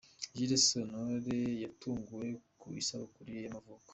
[0.35, 2.27] Jules Sentore yatunguwe
[2.59, 3.87] ku isabukuru ye y'amavuko.